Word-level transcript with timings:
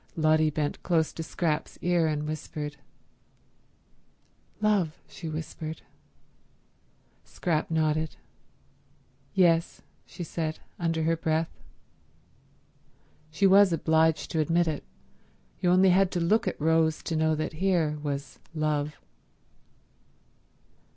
Lotty 0.15 0.49
bent 0.49 0.81
close 0.81 1.13
to 1.13 1.21
Scrap's 1.21 1.77
ear, 1.79 2.07
and 2.07 2.25
whispered. 2.27 2.77
"Love," 4.59 4.99
she 5.07 5.29
whispered. 5.29 5.83
Scrap 7.23 7.69
nodded. 7.69 8.15
"Yes," 9.35 9.83
she 10.07 10.23
said, 10.23 10.57
under 10.79 11.03
her 11.03 11.15
breath. 11.15 11.55
She 13.29 13.45
was 13.45 13.71
obliged 13.71 14.31
to 14.31 14.39
admit 14.39 14.67
it. 14.67 14.83
You 15.59 15.69
only 15.69 15.89
had 15.91 16.09
to 16.13 16.19
look 16.19 16.47
at 16.47 16.59
Rose 16.59 17.03
to 17.03 17.15
know 17.15 17.35
that 17.35 17.53
here 17.61 17.99
was 18.01 18.39
Love. 18.55 18.95